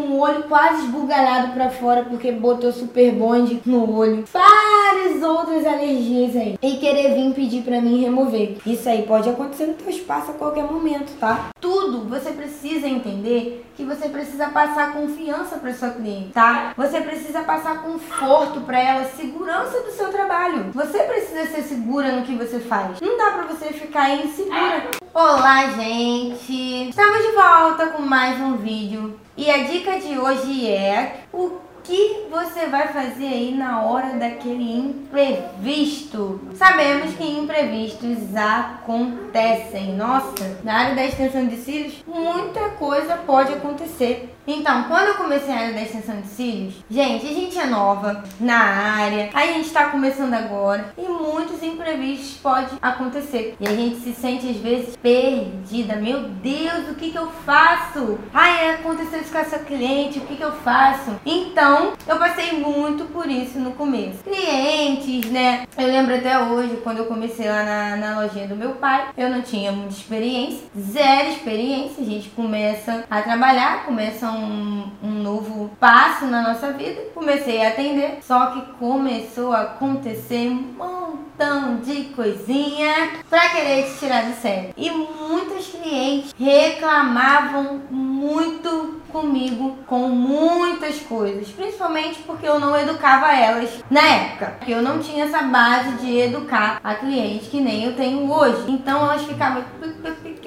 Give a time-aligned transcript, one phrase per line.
[0.00, 4.24] com o olho quase esbugalhado para fora porque botou super bonde no olho.
[4.32, 6.58] Várias outras alergias aí.
[6.62, 8.56] E querer vir pedir para mim remover.
[8.64, 11.48] Isso aí pode acontecer no teu espaço a qualquer momento, tá?
[11.60, 16.72] Tudo você precisa entender que você precisa passar confiança para sua cliente, tá?
[16.76, 20.70] Você precisa passar conforto para ela, segurança do seu trabalho.
[20.72, 23.00] Você precisa ser segura no que você faz.
[23.00, 24.99] Não dá para você ficar insegura.
[25.12, 26.88] Olá, gente!
[26.88, 29.18] Estamos de volta com mais um vídeo.
[29.36, 34.72] E a dica de hoje é o que você vai fazer aí na hora daquele
[34.72, 36.40] imprevisto?
[36.54, 39.96] Sabemos que imprevistos acontecem.
[39.96, 44.32] Nossa, na área da extensão de cílios, muita coisa pode acontecer.
[44.52, 48.24] Então, quando eu comecei a área da extensão de cílios, gente, a gente é nova
[48.40, 53.54] na área, a gente está começando agora e muitos imprevistos podem acontecer.
[53.60, 55.94] E a gente se sente às vezes perdida.
[55.94, 58.18] Meu Deus, o que, que eu faço?
[58.34, 61.12] Ai, aconteceu isso com essa cliente, o que, que eu faço?
[61.24, 64.24] Então, eu passei muito por isso no começo.
[64.24, 65.64] Clientes, né?
[65.78, 69.30] Eu lembro até hoje, quando eu comecei lá na, na lojinha do meu pai, eu
[69.30, 72.02] não tinha muita experiência, zero experiência.
[72.02, 77.00] A gente começa a trabalhar, começa um um, um novo passo na nossa vida.
[77.14, 83.98] Comecei a atender, só que começou a acontecer um montão de coisinha pra querer te
[83.98, 84.74] tirar do sério.
[84.76, 93.82] E muitos clientes reclamavam muito comigo com muitas coisas, principalmente porque eu não educava elas
[93.90, 97.96] na época, porque eu não tinha essa base de educar a cliente que nem eu
[97.96, 98.64] tenho hoje.
[98.68, 99.64] Então elas ficavam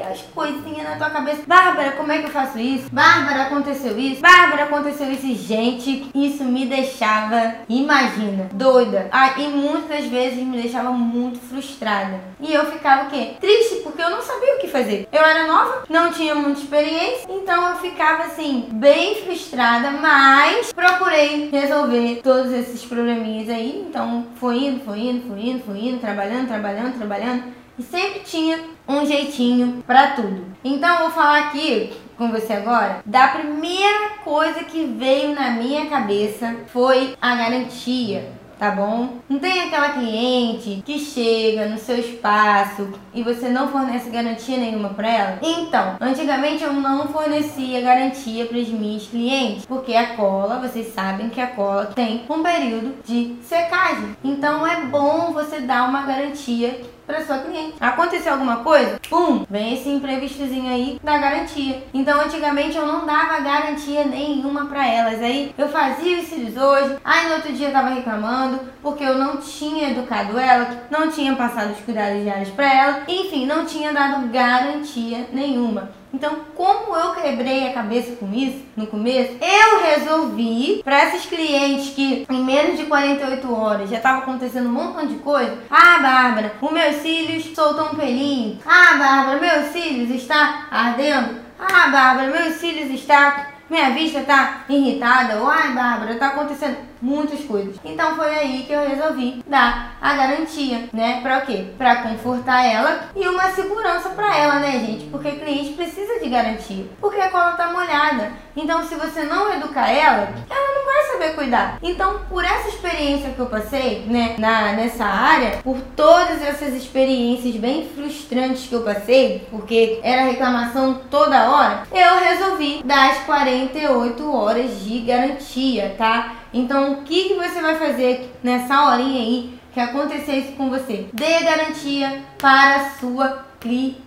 [0.04, 1.44] aquelas coisinhas na tua cabeça.
[1.48, 2.90] Bárbara, como é que eu faço isso?
[2.92, 4.22] Bárbara, aconteceu isso?
[4.22, 5.34] Bárbara, aconteceu isso.
[5.34, 9.08] Gente, isso me deixava, imagina, doida.
[9.12, 12.20] Ah, e muitas vezes me deixava muito frustrada.
[12.40, 13.36] E eu ficava o quê?
[13.40, 15.08] Triste, porque eu não sabia o que fazer.
[15.12, 21.50] Eu era nova, não tinha muita experiência, então eu ficava assim, bem frustrada, mas procurei
[21.50, 23.86] resolver todos esses probleminhas aí.
[23.88, 27.63] Então, foi indo, foi indo, foi indo, foi indo, trabalhando, trabalhando, trabalhando.
[27.78, 30.46] E sempre tinha um jeitinho para tudo.
[30.64, 36.56] Então, vou falar aqui com você agora da primeira coisa que veio na minha cabeça
[36.68, 39.18] foi a garantia tá bom?
[39.28, 44.90] Não tem aquela cliente que chega no seu espaço e você não fornece garantia nenhuma
[44.90, 45.40] para ela?
[45.42, 51.28] Então, antigamente eu não fornecia garantia para os meus clientes, porque a cola, vocês sabem
[51.28, 54.16] que a cola tem um período de secagem.
[54.24, 57.76] Então é bom você dar uma garantia para sua cliente.
[57.80, 59.00] Aconteceu alguma coisa?
[59.10, 61.84] Pum, vem esse imprevistozinho aí da garantia.
[61.94, 65.22] Então, antigamente eu não dava garantia nenhuma para elas.
[65.22, 69.18] Aí eu fazia os cílios hoje, aí no outro dia eu tava reclamando porque eu
[69.18, 73.94] não tinha educado ela, não tinha passado os cuidados diários para ela, enfim, não tinha
[73.94, 76.03] dado garantia nenhuma.
[76.14, 81.90] Então, como eu quebrei a cabeça com isso no começo, eu resolvi para esses clientes
[81.96, 85.58] que em menos de 48 horas já estava acontecendo um montão de coisa.
[85.72, 88.60] Ah, Bárbara, os meus cílios soltou um pelinho.
[88.64, 91.42] Ah, Bárbara, meus cílios está ardendo.
[91.60, 97.76] Ah, Bárbara, meus cílios está minha vista tá irritada, ai Bárbara, tá acontecendo muitas coisas.
[97.84, 101.20] Então foi aí que eu resolvi dar a garantia, né?
[101.22, 101.66] Pra o quê?
[101.78, 105.06] Pra confortar ela e uma segurança pra ela, né, gente?
[105.08, 108.32] Porque cliente precisa de garantia, porque a cola tá molhada.
[108.56, 111.78] Então se você não educar ela, ela não vai saber cuidar.
[111.82, 117.56] Então, por essa experiência que eu passei, né, na, nessa área, por todas essas experiências
[117.56, 124.34] bem frustrantes que eu passei, porque era reclamação toda hora, eu resolvi dar as 48
[124.34, 126.43] horas de garantia, tá?
[126.54, 131.08] Então, o que, que você vai fazer nessa horinha aí que acontecer isso com você?
[131.12, 134.04] Dê garantia para a sua cliente.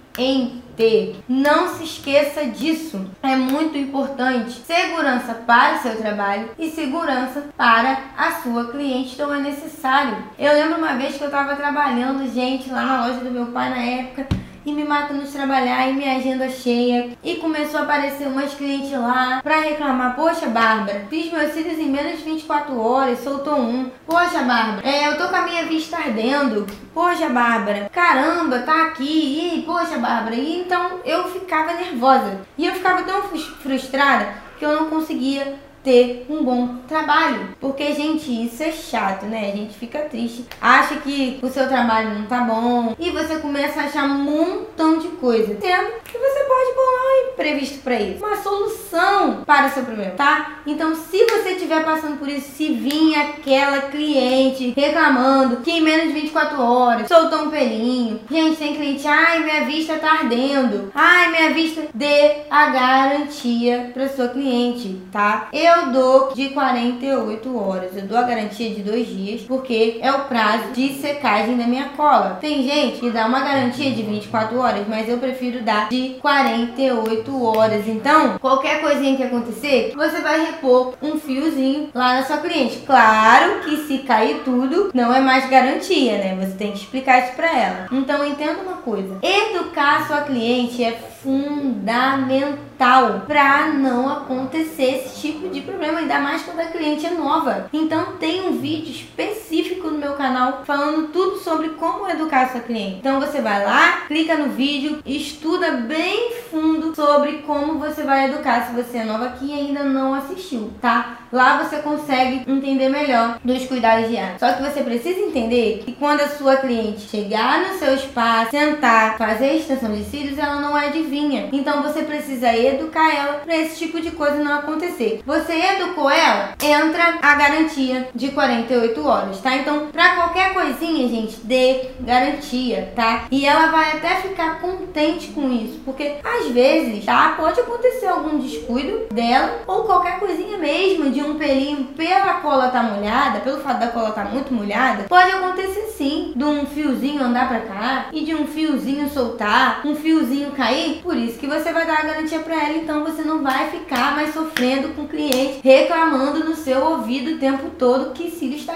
[1.29, 3.11] Não se esqueça disso.
[3.23, 4.53] É muito importante.
[4.53, 9.15] Segurança para o seu trabalho e segurança para a sua cliente.
[9.15, 10.17] Então é necessário.
[10.39, 13.71] Eu lembro uma vez que eu estava trabalhando, gente, lá na loja do meu pai
[13.71, 14.27] na época
[14.67, 17.17] e me matando de trabalhar e minha agenda cheia.
[17.23, 21.89] E começou a aparecer umas clientes lá pra reclamar: Poxa, Bárbara, fiz meus cílios em
[21.89, 23.89] menos de 24 horas, soltou um.
[24.05, 26.67] Poxa, Bárbara, é, eu tô com a minha vista ardendo.
[26.93, 29.57] Poxa, Bárbara, caramba, tá aqui.
[29.57, 30.35] E, poxa, Bárbara.
[30.35, 32.41] E então eu ficava nervosa.
[32.59, 35.55] E eu ficava tão frustrada que eu não conseguia
[35.87, 37.51] ter um bom trabalho.
[37.61, 39.53] Porque, gente, isso é chato, né?
[39.53, 43.81] A gente fica triste, acha que o seu trabalho não tá bom e você começa
[43.81, 48.25] a achar um montão de coisa, sendo que você pode bolar um imprevisto para isso,
[48.25, 50.61] uma solução para o seu problema, tá?
[50.67, 56.09] Então, se você estiver passando por isso, se vir aquela cliente reclamando que em menos
[56.09, 61.31] de 24 horas soltou um pelinho, gente, tem cliente, ai, minha vista tá ardendo, ai,
[61.31, 65.49] minha vista, dê a garantia para sua cliente, tá?
[65.53, 70.25] Eu dou de 48 horas, eu dou a garantia de dois dias, porque é o
[70.25, 72.39] prazo de secagem da minha cola.
[72.41, 77.45] Tem gente que dá uma garantia de 24 horas, mas eu prefiro dar de 48
[77.45, 77.87] horas.
[77.87, 82.79] Então, qualquer coisinha que acontecer, você vai repor um fiozinho lá na sua cliente.
[82.87, 86.37] Claro que se cair tudo, não é mais garantia, né?
[86.41, 87.87] Você tem que explicar isso pra ela.
[87.93, 90.93] Então, entenda uma coisa: educar a sua cliente é
[91.27, 97.69] fundamental para não acontecer esse tipo de problema, ainda mais quando a cliente é nova.
[97.73, 102.99] Então tem um vídeo específico no meu canal falando tudo sobre como educar sua cliente.
[103.01, 108.67] Então você vai lá, clica no vídeo, estuda bem fundo sobre como você vai educar
[108.67, 111.19] se você é nova aqui e ainda não assistiu, tá?
[111.33, 114.39] Lá você consegue entender melhor dos cuidados diários.
[114.39, 119.19] Só que você precisa entender que quando a sua cliente chegar no seu espaço, sentar,
[119.19, 123.57] fazer a extensão de cílios, ela não é divina então você precisa educar ela para
[123.57, 125.23] esse tipo de coisa não acontecer.
[125.25, 129.57] Você educou ela, entra a garantia de 48 horas, tá?
[129.57, 133.25] Então, para qualquer coisinha, gente, dê garantia, tá?
[133.31, 137.35] E ela vai até ficar contente com isso, porque às vezes, tá?
[137.37, 142.83] Pode acontecer algum descuido dela ou qualquer coisinha mesmo de um pelinho pela cola tá
[142.83, 147.49] molhada, pelo fato da cola tá muito molhada, pode acontecer sim de um fiozinho andar
[147.49, 151.87] para cá e de um fiozinho soltar, um fiozinho cair por isso que você vai
[151.87, 155.61] dar a garantia para ela, então você não vai ficar mais sofrendo com o cliente
[155.63, 158.75] reclamando no seu ouvido o tempo todo que cílio está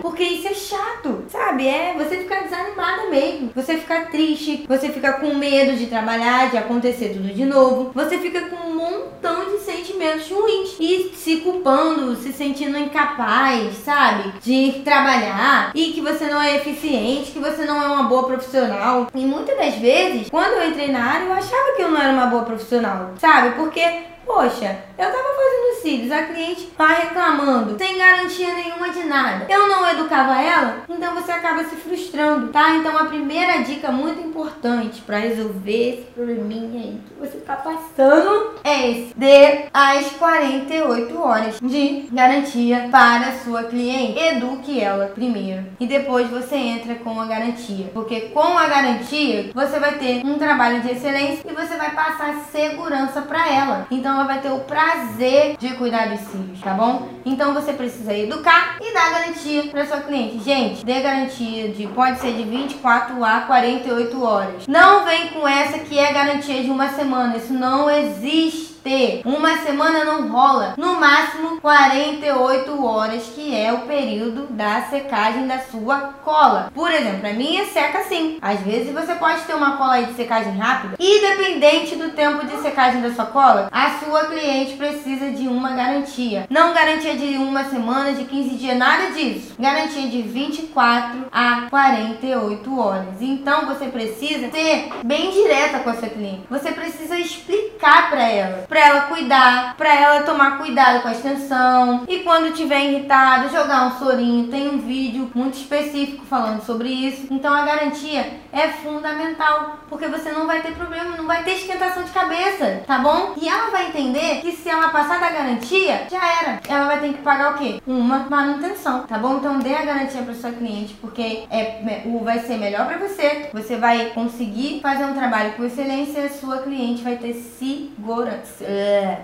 [0.00, 1.66] Porque isso é chato, sabe?
[1.66, 3.50] É você ficar desanimada mesmo.
[3.54, 7.90] Você ficar triste, você fica com medo de trabalhar, de acontecer tudo de novo.
[7.94, 14.34] Você fica com um montão de sentimentos ruins e se culpando, se sentindo incapaz, sabe?
[14.42, 19.08] De trabalhar e que você não é eficiente, que você não é uma boa profissional.
[19.14, 22.12] E muitas das vezes, quando eu entrei na área, eu achava que eu não era
[22.12, 23.54] uma boa profissional, sabe?
[23.56, 29.46] Porque Poxa, eu tava fazendo cílios, a cliente tá reclamando, sem garantia nenhuma de nada.
[29.48, 32.76] Eu não educava ela, então você acaba se frustrando, tá?
[32.76, 38.54] Então a primeira dica muito importante para resolver esse probleminha aí que você tá passando
[38.64, 39.14] é esse.
[39.14, 44.18] Dê as 48 horas de garantia para a sua cliente.
[44.18, 47.90] Eduque ela primeiro e depois você entra com a garantia.
[47.92, 52.34] Porque com a garantia você vai ter um trabalho de excelência e você vai passar
[52.50, 53.86] segurança para ela.
[53.90, 57.08] Então ela vai ter o prazer de cuidar dos cílios, tá bom?
[57.24, 60.42] Então você precisa educar e dar garantia para sua cliente.
[60.44, 64.66] Gente, dê garantia de pode ser de 24 a 48 horas.
[64.66, 67.36] Não vem com essa que é garantia de uma semana.
[67.36, 73.80] Isso não existe ter uma semana não rola, no máximo 48 horas, que é o
[73.80, 76.70] período da secagem da sua cola.
[76.74, 78.38] Por exemplo, a minha seca assim.
[78.42, 83.00] Às vezes você pode ter uma cola de secagem rápida, independente do tempo de secagem
[83.00, 86.46] da sua cola, a sua cliente precisa de uma garantia.
[86.50, 89.54] Não garantia de uma semana, de 15 dias, nada disso.
[89.58, 93.22] Garantia de 24 a 48 horas.
[93.22, 96.42] Então você precisa ser bem direta com a sua cliente.
[96.50, 102.02] Você precisa explicar para ela para ela cuidar, para ela tomar cuidado com a extensão.
[102.08, 104.48] E quando tiver irritado, jogar um sorinho.
[104.48, 107.28] Tem um vídeo muito específico falando sobre isso.
[107.30, 112.02] Então a garantia é fundamental, porque você não vai ter problema, não vai ter esquentação
[112.02, 113.34] de cabeça, tá bom?
[113.40, 116.60] E ela vai entender que se ela passar da garantia, já era.
[116.68, 117.80] Ela vai ter que pagar o quê?
[117.86, 119.36] Uma manutenção, tá bom?
[119.36, 123.50] Então dê a garantia para sua cliente, porque é, o vai ser melhor para você.
[123.52, 128.63] Você vai conseguir fazer um trabalho com excelência e a sua cliente vai ter segurança.
[128.64, 129.20] É,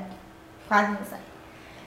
[0.68, 1.19] quase não sai.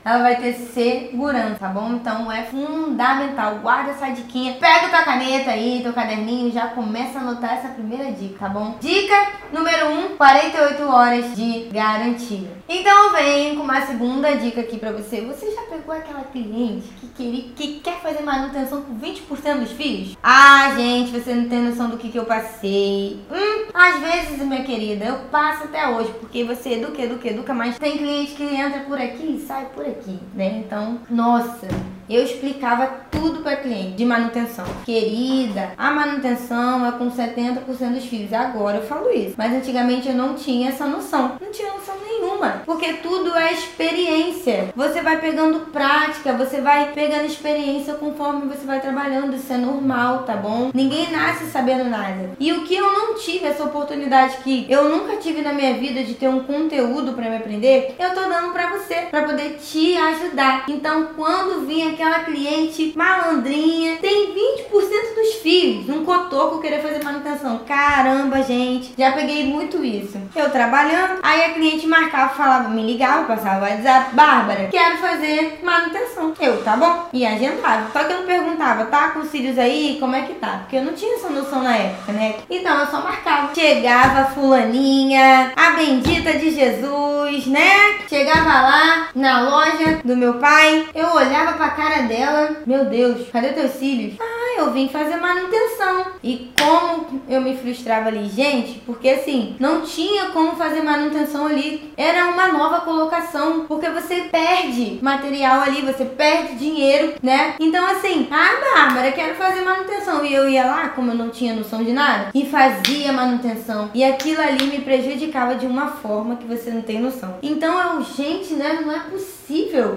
[0.05, 1.93] Ela vai ter segurança, tá bom?
[1.93, 3.59] Então é fundamental.
[3.59, 4.53] Guarda essa diquinha.
[4.53, 8.75] Pega tua caneta aí, teu caderninho já começa a anotar essa primeira dica, tá bom?
[8.79, 9.15] Dica
[9.51, 12.51] número 1, um, 48 horas de garantia.
[12.67, 15.21] Então vem com uma segunda dica aqui pra você.
[15.21, 20.17] Você já pegou aquela cliente que, queria, que quer fazer manutenção com 20% dos fios?
[20.21, 23.19] Ah, gente, você não tem noção do que, que eu passei.
[23.31, 27.77] Hum, às vezes, minha querida, eu passo até hoje, porque você educa, educa, educa, mas
[27.77, 29.92] tem cliente que entra por aqui e sai por aqui,
[30.33, 30.63] né?
[30.65, 31.67] Então, nossa,
[32.09, 34.65] eu explicava tudo para cliente de manutenção.
[34.85, 38.33] Querida, a manutenção é com 70% dos fios.
[38.33, 39.35] Agora eu falo isso.
[39.37, 41.37] Mas antigamente eu não tinha essa noção.
[41.39, 44.73] Não tinha noção nenhuma nenhuma, porque tudo é experiência.
[44.75, 50.23] Você vai pegando prática, você vai pegando experiência conforme você vai trabalhando, isso é normal,
[50.23, 50.71] tá bom?
[50.73, 52.31] Ninguém nasce sabendo nada.
[52.39, 56.03] E o que eu não tive essa oportunidade que eu nunca tive na minha vida
[56.03, 59.82] de ter um conteúdo para me aprender, eu tô dando para você, para poder te
[59.97, 60.65] ajudar.
[60.67, 67.59] Então, quando vir aquela cliente malandrinha, tem 20% dos fios, um cotoco querer fazer manutenção.
[67.67, 70.19] Caramba, gente, já peguei muito isso.
[70.35, 75.59] Eu trabalhando, aí a cliente marcava, falava, me ligava, passava o WhatsApp, Bárbara, quero fazer
[75.63, 76.33] manutenção.
[76.39, 77.09] Eu, tá bom?
[77.13, 77.91] E agendava.
[77.91, 79.97] Só que eu não perguntava, tá com cílios aí?
[79.99, 80.59] Como é que tá?
[80.59, 82.35] Porque eu não tinha essa noção na época, né?
[82.49, 83.53] Então eu só marcava.
[83.53, 87.99] Chegava fulaninha, a bendita de Jesus, né?
[88.07, 89.72] Chegava lá na loja
[90.03, 94.15] do meu pai, eu olhava pra cara dela, meu Deus, cadê teus cílios?
[94.19, 96.05] Ah, eu vim fazer manutenção.
[96.23, 101.91] E como eu me frustrava ali, gente, porque assim, não tinha como fazer manutenção ali.
[101.97, 107.55] Era uma nova colocação, porque você perde material ali, você perde dinheiro, né?
[107.59, 110.23] Então assim, ah, Bárbara, quero fazer manutenção.
[110.25, 113.89] E eu ia lá, como eu não tinha noção de nada, e fazia manutenção.
[113.93, 117.37] E aquilo ali me prejudicava de uma forma que você não tem noção.
[117.41, 119.33] Então eu, gente, né, não é possível.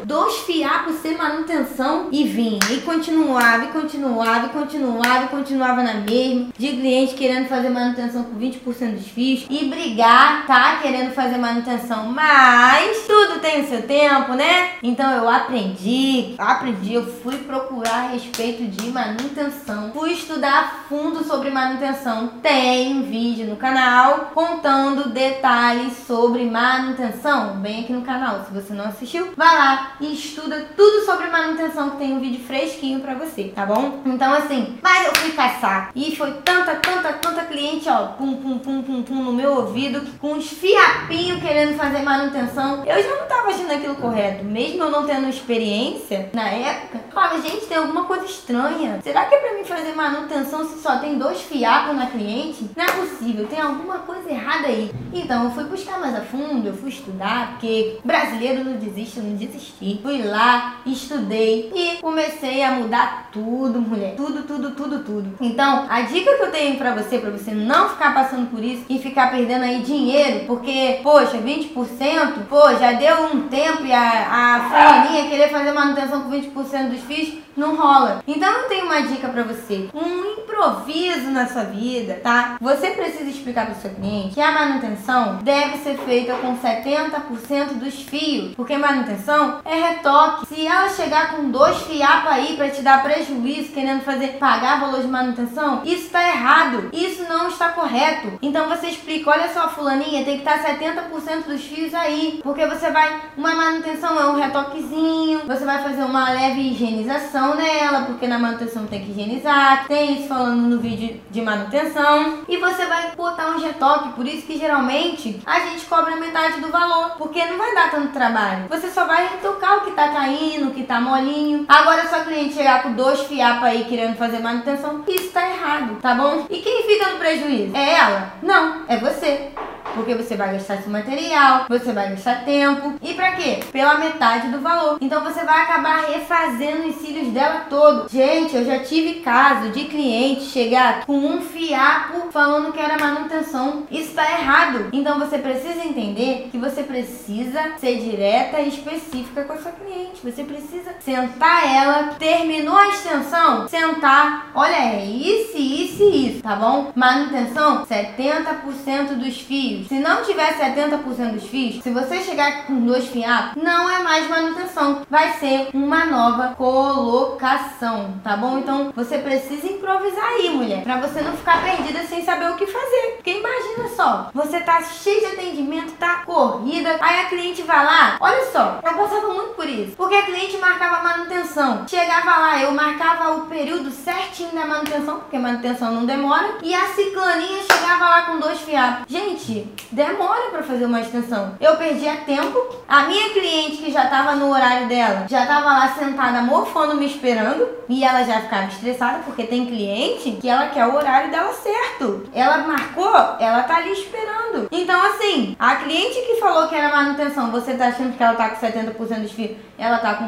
[0.04, 2.58] Dois fiapos sem manutenção e vim.
[2.70, 6.48] E continuava, e continuava, e continuava, e continuava na mesma.
[6.56, 9.46] De cliente querendo fazer manutenção com 20% dos fios.
[9.50, 10.76] E brigar, tá?
[10.80, 12.06] Querendo fazer manutenção.
[12.12, 14.70] Mas tudo tem o seu tempo, né?
[14.82, 19.90] Então eu aprendi, aprendi, eu fui procurar a respeito de manutenção.
[19.92, 22.28] Fui estudar a fundo sobre manutenção.
[22.42, 27.56] Tem vídeo no canal contando detalhes sobre manutenção.
[27.56, 28.44] Bem aqui no canal.
[28.44, 32.44] Se você não assistiu, vai lá e estuda tudo sobre manutenção que tem um vídeo
[32.44, 34.00] fresquinho pra você, tá bom?
[34.04, 38.58] Então assim, mas eu fui caçar e foi tanta, tanta, tanta cliente, ó, pum, pum,
[38.58, 42.84] pum, pum, pum no meu ouvido, com uns fiapinhos querendo fazer manutenção.
[42.84, 47.00] Eu já não tava achando aquilo correto, mesmo eu não tendo experiência na época.
[47.16, 49.00] Falava, gente, tem alguma coisa estranha.
[49.02, 52.68] Será que é pra mim fazer manutenção se só tem dois fiapos na cliente?
[52.76, 54.92] Não é possível, tem alguma coisa errada aí.
[55.14, 59.24] Então eu fui buscar mais a fundo, eu fui estudar, porque brasileiro não desiste, eu
[59.24, 59.98] não desisti.
[60.02, 64.14] Fui lá, estudei e comecei a mudar tudo, mulher.
[64.14, 65.36] Tudo, tudo, tudo, tudo.
[65.40, 68.84] Então, a dica que eu tenho pra você, pra você não ficar passando por isso
[68.90, 74.26] e ficar perdendo aí dinheiro, porque, poxa, 20%, pô, já deu um tempo e a,
[74.30, 78.22] a fulaninha querer fazer manutenção com 20% dos fios, não rola.
[78.26, 82.56] Então eu tenho uma dica para você, um improviso na sua vida, tá?
[82.60, 87.74] Você precisa explicar para o seu cliente que a manutenção deve ser feita com 70%
[87.74, 90.46] dos fios, porque manutenção é retoque.
[90.46, 95.00] Se ela chegar com dois fiapos aí para te dar prejuízo, querendo fazer pagar valor
[95.00, 96.90] de manutenção, isso está errado.
[96.92, 98.38] Isso não está correto.
[98.42, 102.90] Então você explica, olha só, fulaninha, tem que estar 70% dos fios aí, porque você
[102.90, 106.60] vai uma manutenção é um retoquezinho, você vai fazer uma leve
[106.96, 109.86] higienização nela, porque na manutenção tem que higienizar.
[109.86, 112.40] Tem isso falando no vídeo de manutenção.
[112.48, 116.70] E você vai botar um retoque, por isso que geralmente a gente cobra metade do
[116.70, 118.66] valor, porque não vai dar tanto trabalho.
[118.68, 121.66] Você só vai retocar o que tá caindo, o que tá molinho.
[121.68, 126.14] Agora, a cliente chegar com dois fiapos aí querendo fazer manutenção, isso tá errado, tá
[126.14, 126.46] bom?
[126.48, 127.76] E quem fica no prejuízo?
[127.76, 128.32] É ela?
[128.42, 129.50] Não, é você.
[129.94, 132.94] Porque você vai gastar esse material, você vai gastar tempo.
[133.00, 133.60] E pra quê?
[133.72, 134.98] Pela metade do valor.
[135.00, 138.08] Então você vai acabar refazendo os cílios dela todo.
[138.08, 143.84] Gente, eu já tive caso de cliente chegar com um fiapo falando que era manutenção.
[143.90, 144.90] Isso tá errado.
[144.92, 150.20] Então você precisa entender que você precisa ser direta e específica com a sua cliente.
[150.22, 156.54] Você precisa sentar ela, terminou a extensão, sentar, olha, é isso, isso e isso, tá
[156.56, 156.92] bom?
[156.94, 159.88] Manutenção, 70% dos fios.
[159.88, 164.28] Se não tiver 70% dos fios, se você chegar com dois fiapos, não é mais
[164.28, 168.58] manutenção, vai ser uma nova colocação, tá bom?
[168.58, 172.66] Então você precisa improvisar aí, mulher, pra você não ficar perdida sem saber o que
[172.66, 173.12] fazer.
[173.14, 178.16] Porque imagina só, você tá cheio de atendimento, tá corrida, aí a cliente vai lá,
[178.20, 182.72] olha só, eu passava muito por isso, porque a cliente marcava manutenção, chegava lá, eu
[182.72, 188.22] marcava o período certinho da manutenção, porque manutenção não demora, e a ciclaninha chegava lá
[188.22, 189.06] com dois fiapos.
[189.08, 191.56] Gente, demora para fazer uma extensão.
[191.60, 192.58] Eu perdia tempo.
[192.88, 197.06] A minha cliente que já estava no horário dela, já estava lá sentada mofando me
[197.06, 201.52] esperando e ela já ficava estressada porque tem cliente que ela quer o horário dela
[201.52, 202.15] certo.
[202.32, 204.68] Ela marcou, ela tá ali esperando.
[204.70, 208.50] Então assim, a cliente que falou que era manutenção, você tá achando que ela tá
[208.50, 210.26] com 70% dos fios ela tá com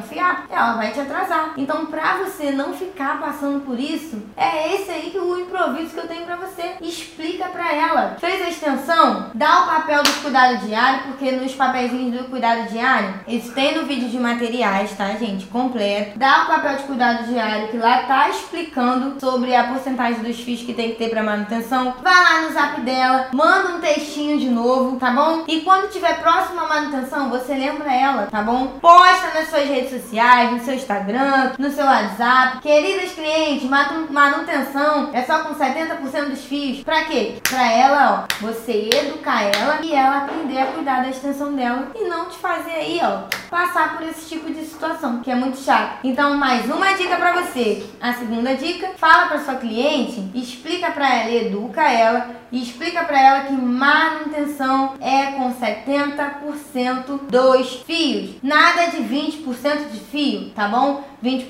[0.50, 1.54] ela vai te atrasar.
[1.56, 5.98] Então, pra você não ficar passando por isso, é esse aí que o improviso que
[5.98, 6.74] eu tenho pra você.
[6.80, 8.16] Explica pra ela.
[8.18, 9.30] Fez a extensão?
[9.34, 13.86] Dá o papel do cuidado diário, porque nos papeizinhos do cuidado diário, eles têm no
[13.86, 15.46] vídeo de materiais, tá, gente?
[15.46, 16.18] Completo.
[16.18, 20.62] Dá o papel de cuidado diário, que lá tá explicando sobre a porcentagem dos fios
[20.62, 21.67] que tem que ter pra manutenção.
[21.68, 25.44] Vai lá no zap dela, manda um textinho de novo, tá bom?
[25.46, 28.78] E quando tiver próximo à manutenção, você lembra ela, tá bom?
[28.80, 32.60] Posta nas suas redes sociais, no seu Instagram, no seu WhatsApp.
[32.62, 36.82] Queridas clientes, manutenção é só com 70% dos fios.
[36.82, 37.34] Pra quê?
[37.46, 42.08] Pra ela, ó, você educar ela e ela aprender a cuidar da extensão dela e
[42.08, 45.98] não te fazer aí, ó, passar por esse tipo de situação, que é muito chato.
[46.02, 47.84] Então, mais uma dica pra você.
[48.00, 51.57] A segunda dica, fala pra sua cliente, explica pra ela, educa
[51.90, 58.36] ela e explica pra ela que manutenção é com 70% dos fios.
[58.42, 61.04] Nada de 20% de fio, tá bom?
[61.22, 61.48] 20%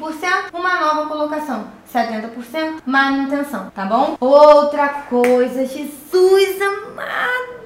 [0.52, 1.66] uma nova colocação.
[1.92, 4.16] 70% manutenção, tá bom?
[4.20, 7.58] Outra coisa, Jesus amado!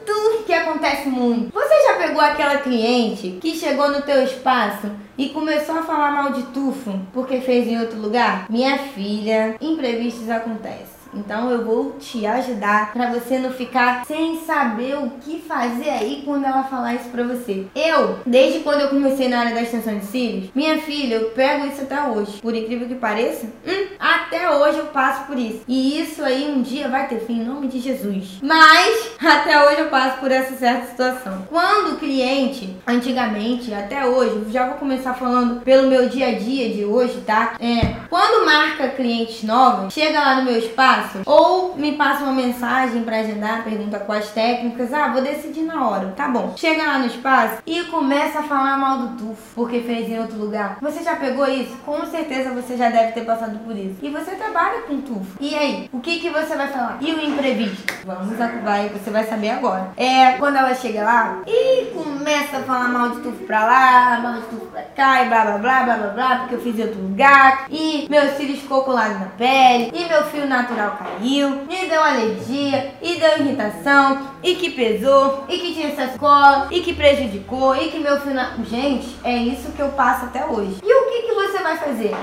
[0.52, 1.52] que acontece muito.
[1.52, 6.32] Você já pegou aquela cliente que chegou no teu espaço e começou a falar mal
[6.32, 8.46] de tufo porque fez em outro lugar?
[8.50, 11.01] Minha filha, imprevistos acontecem.
[11.14, 16.22] Então eu vou te ajudar para você não ficar sem saber o que fazer aí
[16.24, 17.66] quando ela falar isso pra você.
[17.74, 21.66] Eu, desde quando eu comecei na área da extensão de cílios, minha filha, eu pego
[21.66, 22.40] isso até hoje.
[22.40, 25.62] Por incrível que pareça, hum, até hoje eu passo por isso.
[25.68, 28.38] E isso aí um dia vai ter fim em nome de Jesus.
[28.42, 31.46] Mas até hoje eu passo por essa certa situação.
[31.48, 36.70] Quando o cliente, antigamente, até hoje, já vou começar falando pelo meu dia a dia
[36.70, 37.54] de hoje, tá?
[37.60, 43.02] É, quando marca clientes novos, chega lá no meu espaço ou me passa uma mensagem
[43.02, 44.92] para agendar, pergunta quais técnicas.
[44.92, 46.12] Ah, vou decidir na hora.
[46.16, 46.54] Tá bom.
[46.56, 50.36] Chega lá no espaço e começa a falar mal do tufo porque fez em outro
[50.36, 50.78] lugar.
[50.80, 51.76] Você já pegou isso?
[51.84, 53.96] Com certeza você já deve ter passado por isso.
[54.02, 55.36] E você trabalha com tufo.
[55.40, 55.88] E aí?
[55.92, 56.98] O que que você vai falar?
[57.00, 57.94] E o imprevisto?
[58.04, 59.92] Vamos vai, você vai saber agora.
[59.96, 64.34] É quando ela chega lá e começa a falar mal de tufo pra lá, mal
[64.34, 66.82] de tufo pra cá e blá blá blá blá blá blá, porque eu fiz em
[66.82, 67.66] outro lugar.
[67.70, 69.90] E meus cílios colado na pele.
[69.94, 75.58] E meu fio natural caiu, me deu alergia, e deu irritação, e que pesou, e
[75.58, 78.52] que tinha essa escola, e que prejudicou, e que meu final.
[78.68, 80.76] Gente, é isso que eu passo até hoje.
[80.82, 82.14] E o que, que você vai fazer?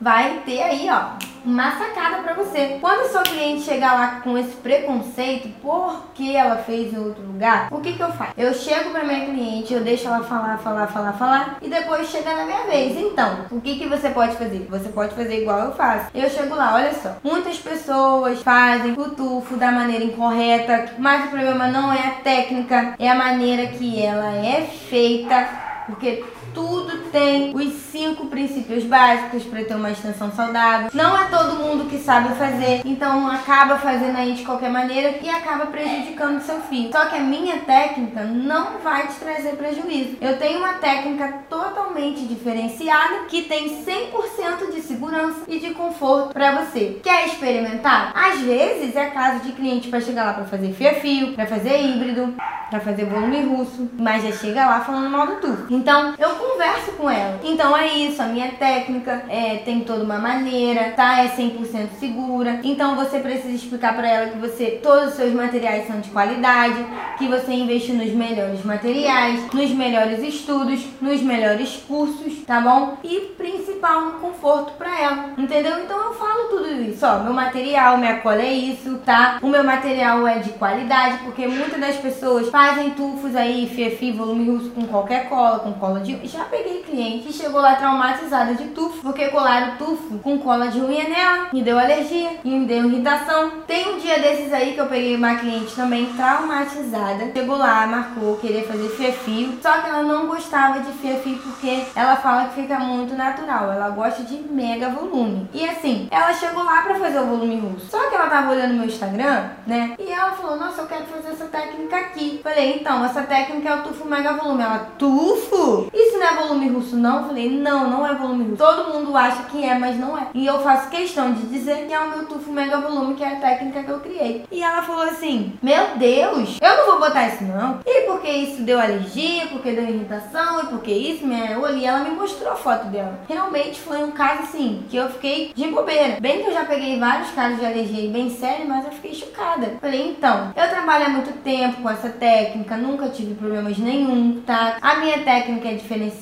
[0.00, 2.78] Vai ter aí, ó, uma sacada para você.
[2.80, 7.80] Quando seu cliente chegar lá com esse preconceito, porque ela fez em outro lugar, o
[7.80, 8.32] que que eu faço?
[8.36, 12.34] Eu chego para minha cliente, eu deixo ela falar, falar, falar, falar e depois chega
[12.34, 12.96] na minha vez.
[12.96, 14.66] Então, o que que você pode fazer?
[14.70, 16.06] Você pode fazer igual eu faço.
[16.14, 17.16] Eu chego lá, olha só.
[17.22, 22.94] Muitas pessoas fazem o tufo da maneira incorreta, mas o problema não é a técnica,
[22.98, 25.48] é a maneira que ela é feita,
[25.86, 26.24] porque
[26.54, 30.90] tudo tem os cinco princípios básicos para ter uma extensão saudável.
[30.94, 35.28] Não é todo mundo que sabe fazer, então acaba fazendo aí de qualquer maneira e
[35.28, 36.90] acaba prejudicando seu fio.
[36.92, 40.16] Só que a minha técnica não vai te trazer prejuízo.
[40.20, 46.62] Eu tenho uma técnica totalmente diferenciada que tem 100% de segurança e de conforto para
[46.62, 47.00] você.
[47.02, 48.12] Quer experimentar?
[48.14, 51.46] Às vezes é caso de cliente para chegar lá para fazer fio a fio, para
[51.46, 52.34] fazer híbrido,
[52.70, 55.66] para fazer volume russo, mas já chega lá falando mal do tufo.
[55.70, 57.40] Então eu converso com ela.
[57.42, 61.22] Então é isso, a minha técnica é, tem toda uma maneira, tá?
[61.22, 62.60] É 100% segura.
[62.62, 66.84] Então você precisa explicar para ela que você todos os seus materiais são de qualidade,
[67.18, 72.98] que você investe nos melhores materiais, nos melhores estudos, nos melhores cursos, tá bom?
[73.02, 75.78] E principal no conforto para ela, entendeu?
[75.80, 79.38] Então eu falo tudo isso, ó, meu material, minha cola é isso, tá?
[79.42, 84.50] O meu material é de qualidade, porque muitas das pessoas fazem tufos aí, FFI, volume
[84.50, 88.68] russo com qualquer cola, com cola de já peguei cliente que chegou lá traumatizada de
[88.68, 92.84] tufo, porque colaram tufo com cola de unha nela, me deu alergia e me deu
[92.86, 93.50] irritação.
[93.66, 98.36] Tem um dia desses aí que eu peguei uma cliente também traumatizada, chegou lá, marcou,
[98.36, 102.78] querer fazer fio, só que ela não gostava de fio porque ela fala que fica
[102.78, 105.48] muito natural, ela gosta de mega volume.
[105.52, 108.74] E assim, ela chegou lá pra fazer o volume russo, só que ela tava olhando
[108.74, 112.40] meu Instagram, né, e ela falou, nossa, eu quero fazer essa técnica aqui.
[112.42, 114.62] Falei, então, essa técnica é o tufo mega volume.
[114.62, 115.88] Ela, tufo?
[115.92, 117.20] Isso não é volume russo, não?
[117.20, 118.56] Eu falei, não, não é volume russo.
[118.56, 120.28] Todo mundo acha que é, mas não é.
[120.34, 123.36] E eu faço questão de dizer que é o meu tufo mega volume, que é
[123.36, 124.44] a técnica que eu criei.
[124.50, 127.80] E ela falou assim: Meu Deus, eu não vou botar isso não.
[127.86, 131.76] E porque isso deu alergia, porque deu irritação, e porque isso, minha olho.
[131.76, 133.20] E ela me mostrou a foto dela.
[133.28, 136.20] Realmente foi um caso assim, que eu fiquei de bobeira.
[136.20, 139.76] Bem que eu já peguei vários casos de alergia bem sério, mas eu fiquei chocada.
[139.80, 144.76] Falei, então, eu trabalho há muito tempo com essa técnica, nunca tive problemas nenhum, tá?
[144.80, 146.13] A minha técnica é diferenciada,